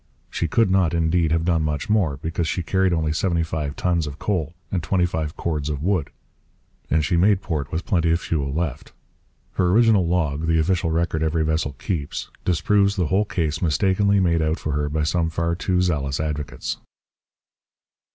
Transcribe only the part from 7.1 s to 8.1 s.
made port with plenty